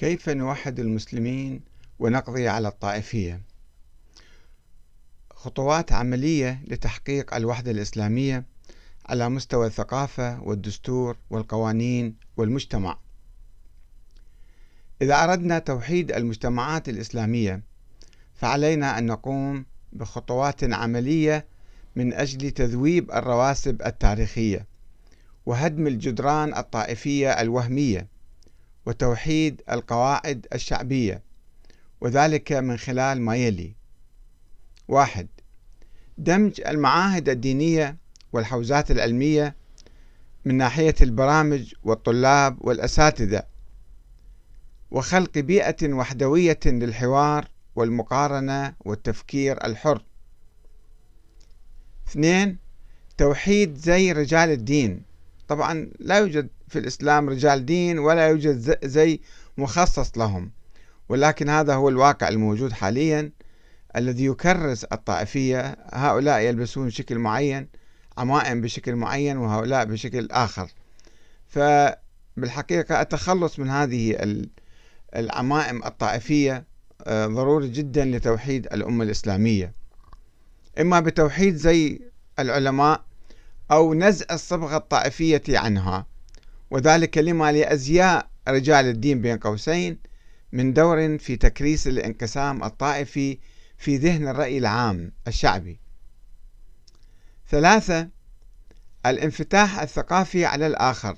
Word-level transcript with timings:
كيف 0.00 0.28
نوحد 0.28 0.80
المسلمين 0.80 1.60
ونقضي 1.98 2.48
على 2.48 2.68
الطائفية؟ 2.68 3.42
خطوات 5.30 5.92
عملية 5.92 6.62
لتحقيق 6.66 7.34
الوحدة 7.34 7.70
الإسلامية 7.70 8.44
على 9.06 9.28
مستوى 9.28 9.66
الثقافة 9.66 10.42
والدستور 10.42 11.16
والقوانين 11.30 12.14
والمجتمع. 12.36 12.98
إذا 15.02 15.24
أردنا 15.24 15.58
توحيد 15.58 16.12
المجتمعات 16.12 16.88
الإسلامية 16.88 17.62
فعلينا 18.34 18.98
أن 18.98 19.06
نقوم 19.06 19.64
بخطوات 19.92 20.64
عملية 20.64 21.46
من 21.96 22.12
أجل 22.12 22.50
تذويب 22.50 23.10
الرواسب 23.10 23.82
التاريخية 23.82 24.66
وهدم 25.46 25.86
الجدران 25.86 26.54
الطائفية 26.56 27.40
الوهمية 27.40 28.19
وتوحيد 28.86 29.62
القواعد 29.70 30.46
الشعبية 30.54 31.22
وذلك 32.00 32.52
من 32.52 32.76
خلال 32.76 33.20
ما 33.20 33.36
يلي. 33.36 33.74
واحد 34.88 35.28
دمج 36.18 36.60
المعاهد 36.60 37.28
الدينية 37.28 37.96
والحوزات 38.32 38.90
العلمية 38.90 39.56
من 40.44 40.54
ناحية 40.54 40.94
البرامج 41.00 41.74
والطلاب 41.82 42.56
والأساتذة 42.60 43.42
وخلق 44.90 45.38
بيئة 45.38 45.92
وحدوية 45.92 46.60
للحوار 46.66 47.48
والمقارنة 47.76 48.74
والتفكير 48.80 49.64
الحر. 49.64 50.04
اثنين 52.08 52.58
توحيد 53.18 53.74
زي 53.74 54.12
رجال 54.12 54.50
الدين. 54.50 55.02
طبعا 55.50 55.90
لا 55.98 56.18
يوجد 56.18 56.48
في 56.68 56.78
الإسلام 56.78 57.28
رجال 57.28 57.66
دين 57.66 57.98
ولا 57.98 58.28
يوجد 58.28 58.86
زي 58.86 59.20
مخصص 59.58 60.18
لهم. 60.18 60.50
ولكن 61.08 61.48
هذا 61.48 61.74
هو 61.74 61.88
الواقع 61.88 62.28
الموجود 62.28 62.72
حاليا 62.72 63.32
الذي 63.96 64.24
يكرس 64.24 64.84
الطائفية. 64.84 65.76
هؤلاء 65.92 66.40
يلبسون 66.40 66.90
شكل 66.90 67.18
معين 67.18 67.68
عمائم 68.18 68.60
بشكل 68.60 68.94
معين 68.96 69.36
وهؤلاء 69.36 69.84
بشكل 69.84 70.28
آخر. 70.30 70.70
فبالحقيقة 71.48 73.00
التخلص 73.00 73.58
من 73.58 73.70
هذه 73.70 74.16
العمائم 75.16 75.84
الطائفية 75.84 76.64
آه، 77.06 77.26
ضروري 77.26 77.68
جدا 77.68 78.04
لتوحيد 78.04 78.66
الأمة 78.66 79.04
الإسلامية. 79.04 79.72
إما 80.80 81.00
بتوحيد 81.00 81.54
زي 81.54 82.00
العلماء 82.38 83.09
أو 83.72 83.94
نزع 83.94 84.26
الصبغة 84.30 84.76
الطائفية 84.76 85.42
عنها. 85.48 86.06
وذلك 86.70 87.18
لما 87.18 87.52
لأزياء 87.52 88.30
رجال 88.48 88.86
الدين 88.86 89.20
بين 89.20 89.38
قوسين 89.38 89.98
من 90.52 90.72
دور 90.72 91.18
في 91.18 91.36
تكريس 91.36 91.86
الانقسام 91.86 92.64
الطائفي 92.64 93.38
في 93.78 93.96
ذهن 93.96 94.28
الرأي 94.28 94.58
العام 94.58 95.12
الشعبي. 95.28 95.80
ثلاثة 97.50 98.08
الانفتاح 99.06 99.80
الثقافي 99.80 100.44
على 100.44 100.66
الآخر 100.66 101.16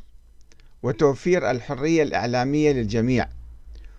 وتوفير 0.83 1.51
الحرية 1.51 2.03
الإعلامية 2.03 2.73
للجميع 2.73 3.29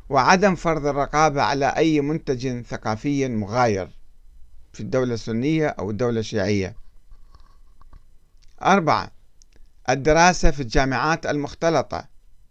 وعدم 0.10 0.56
فرض 0.56 0.86
الرقابة 0.86 1.42
على 1.42 1.66
أي 1.66 2.02
منتج 2.02 2.62
ثقافي 2.62 3.28
مغاير 3.28 3.90
في 4.74 4.80
الدولة 4.80 5.14
السنية 5.14 5.68
أو 5.68 5.90
الدولة 5.90 6.20
الشيعية. 6.20 6.83
أربعة 8.66 9.12
الدراسة 9.90 10.52
في 10.52 10.60
الجامعات 10.60 11.26
المختلطة 11.26 12.08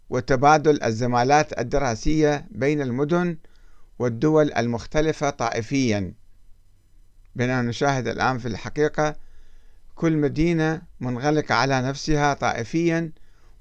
وتبادل 0.09 0.83
الزمالات 0.83 1.59
الدراسية 1.59 2.47
بين 2.51 2.81
المدن 2.81 3.37
والدول 3.99 4.53
المختلفة 4.53 5.29
طائفيا. 5.29 6.13
بينما 7.35 7.61
نشاهد 7.61 8.07
الآن 8.07 8.37
في 8.37 8.47
الحقيقة 8.47 9.15
كل 9.95 10.17
مدينة 10.17 10.81
منغلقة 10.99 11.55
على 11.55 11.81
نفسها 11.81 12.33
طائفيا 12.33 13.11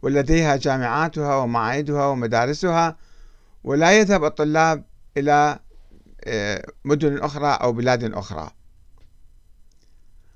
ولديها 0.03 0.57
جامعاتها 0.57 1.37
ومعاهدها 1.37 2.07
ومدارسها 2.07 2.97
ولا 3.65 3.93
يذهب 3.93 4.25
الطلاب 4.25 4.85
إلى 5.17 5.59
آه، 6.25 6.67
مدن 6.85 7.19
أخرى 7.19 7.59
أو 7.63 7.73
بلاد 7.73 8.05
أخرى. 8.15 8.51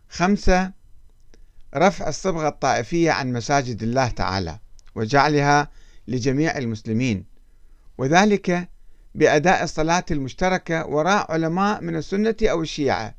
خمسة 0.08 0.72
رفع 1.74 2.08
الصبغة 2.08 2.48
الطائفية 2.48 3.10
عن 3.10 3.32
مساجد 3.32 3.82
الله 3.82 4.08
تعالى 4.08 4.58
وجعلها 4.94 5.68
لجميع 6.08 6.58
المسلمين 6.58 7.24
وذلك 7.98 8.68
بأداء 9.14 9.64
الصلاة 9.64 10.04
المشتركة 10.10 10.86
وراء 10.86 11.32
علماء 11.32 11.80
من 11.82 11.96
السنة 11.96 12.36
أو 12.42 12.62
الشيعة 12.62 13.14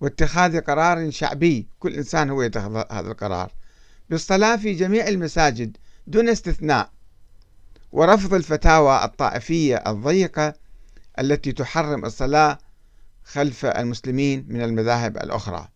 واتخاذ 0.00 0.60
قرار 0.60 1.10
شعبي 1.10 1.68
كل 1.78 1.94
إنسان 1.94 2.30
هو 2.30 2.42
يتخذ 2.42 2.84
هذا 2.90 3.10
القرار 3.10 3.52
بالصلاة 4.10 4.56
في 4.56 4.72
جميع 4.72 5.08
المساجد 5.08 5.76
دون 6.06 6.28
استثناء 6.28 6.90
ورفض 7.92 8.34
الفتاوى 8.34 9.04
الطائفية 9.04 9.76
الضيقة 9.76 10.54
التي 11.18 11.52
تحرم 11.52 12.04
الصلاة 12.04 12.58
خلف 13.24 13.66
المسلمين 13.66 14.46
من 14.48 14.62
المذاهب 14.62 15.16
الأخرى. 15.16 15.68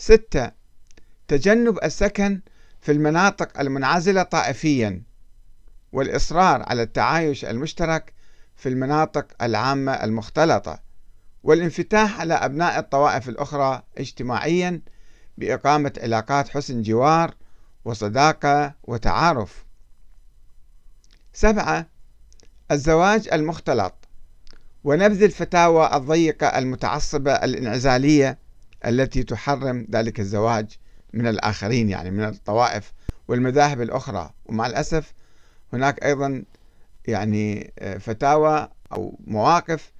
ستة 0.00 0.50
تجنب 1.28 1.78
السكن 1.84 2.40
في 2.80 2.92
المناطق 2.92 3.60
المنعزلة 3.60 4.22
طائفيا 4.22 5.02
والإصرار 5.92 6.62
على 6.62 6.82
التعايش 6.82 7.44
المشترك 7.44 8.12
في 8.56 8.68
المناطق 8.68 9.42
العامة 9.42 9.92
المختلطة 9.92 10.80
والانفتاح 11.42 12.20
على 12.20 12.34
أبناء 12.34 12.78
الطوائف 12.78 13.28
الأخرى 13.28 13.82
اجتماعيا 13.98 14.80
بإقامة 15.38 15.92
علاقات 16.02 16.48
حسن 16.48 16.82
جوار 16.82 17.34
وصداقة 17.84 18.74
وتعارف. 18.84 19.64
سبعة 21.32 21.86
الزواج 22.70 23.28
المختلط 23.32 23.94
ونبذ 24.84 25.22
الفتاوى 25.22 25.96
الضيقة 25.96 26.46
المتعصبة 26.46 27.32
الإنعزالية 27.32 28.38
التي 28.86 29.22
تحرم 29.22 29.86
ذلك 29.90 30.20
الزواج 30.20 30.78
من 31.12 31.26
الآخرين 31.26 31.88
يعني 31.88 32.10
من 32.10 32.24
الطوائف 32.24 32.92
والمذاهب 33.28 33.80
الأخرى. 33.80 34.30
ومع 34.46 34.66
الأسف 34.66 35.12
هناك 35.72 36.04
أيضا 36.04 36.44
يعني 37.06 37.72
آه، 37.78 37.98
فتاوى 37.98 38.68
أو 38.92 39.18
مواقف 39.26 39.92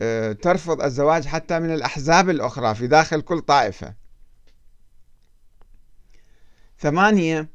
آه، 0.00 0.32
ترفض 0.32 0.82
الزواج 0.82 1.26
حتى 1.26 1.58
من 1.58 1.74
الأحزاب 1.74 2.30
الأخرى 2.30 2.74
في 2.74 2.86
داخل 2.86 3.20
كل 3.20 3.40
طائفة. 3.40 3.94
ثمانية 6.78 7.48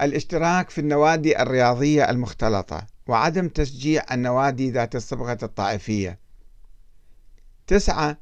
الاشتراك 0.00 0.70
في 0.70 0.80
النوادي 0.80 1.42
الرياضية 1.42 2.10
المختلطة 2.10 2.86
وعدم 3.06 3.48
تشجيع 3.48 4.04
النوادي 4.12 4.70
ذات 4.70 4.96
الصبغة 4.96 5.38
الطائفية. 5.42 6.18
تسعة 7.66 8.18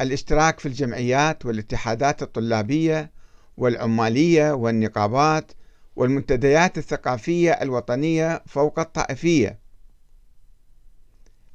الاشتراك 0.00 0.60
في 0.60 0.66
الجمعيات 0.66 1.46
والاتحادات 1.46 2.22
الطلابية 2.22 3.10
والعمالية 3.56 4.52
والنقابات 4.52 5.52
والمنتديات 5.96 6.78
الثقافية 6.78 7.50
الوطنية 7.50 8.42
فوق 8.46 8.78
الطائفية. 8.78 9.58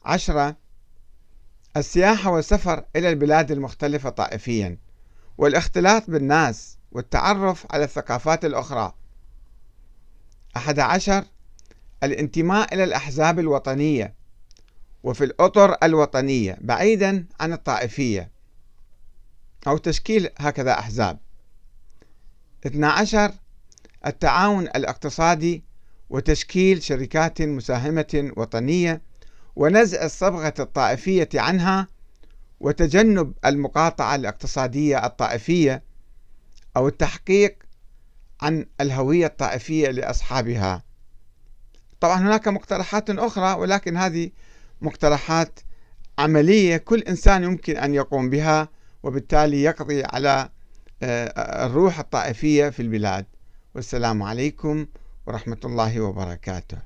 عشرة 0.06 0.56
السياحة 1.78 2.32
والسفر 2.32 2.86
إلى 2.96 3.10
البلاد 3.10 3.52
المختلفة 3.52 4.10
طائفيا 4.10 4.78
والاختلاط 5.38 6.10
بالناس 6.10 6.78
والتعرف 6.92 7.66
على 7.72 7.84
الثقافات 7.84 8.46
الأخرى. 8.46 8.94
أحد 10.58 10.80
عشر 10.80 11.24
الانتماء 12.04 12.74
إلى 12.74 12.84
الأحزاب 12.84 13.40
الوطنية 13.40 14.14
وفي 15.04 15.24
الأطر 15.24 15.76
الوطنية 15.84 16.58
بعيدا 16.62 17.26
عن 17.40 17.54
الطائفية. 17.54 18.37
أو 19.68 19.78
تشكيل 19.78 20.30
هكذا 20.38 20.72
أحزاب. 20.72 21.20
12 22.66 23.34
التعاون 24.06 24.64
الاقتصادي 24.64 25.64
وتشكيل 26.10 26.84
شركات 26.84 27.42
مساهمة 27.42 28.32
وطنية 28.38 29.02
ونزع 29.56 30.06
الصبغة 30.06 30.54
الطائفية 30.60 31.30
عنها 31.36 31.88
وتجنب 32.60 33.34
المقاطعة 33.46 34.16
الاقتصادية 34.16 35.06
الطائفية 35.06 35.84
أو 36.78 36.88
التحقيق 36.88 37.58
عن 38.42 38.66
الهوية 38.82 39.26
الطائفية 39.26 39.90
لأصحابها. 39.90 40.84
طبعا 42.00 42.22
هناك 42.22 42.48
مقترحات 42.48 43.10
أخرى 43.10 43.54
ولكن 43.54 43.98
هذه 43.98 44.30
مقترحات 44.82 45.60
عملية 46.20 46.78
كل 46.78 47.00
إنسان 47.00 47.44
يمكن 47.44 47.78
أن 47.78 47.94
يقوم 47.94 48.30
بها. 48.30 48.70
وبالتالي 49.08 49.64
يقضي 49.64 50.04
على 50.04 50.50
آه، 51.04 51.66
الروح 51.66 52.00
الطائفية 52.00 52.70
في 52.70 52.82
البلاد. 52.82 53.26
والسلام 53.76 54.24
عليكم 54.24 54.88
ورحمة 55.28 55.58
الله 55.66 56.02
وبركاته. 56.02 56.78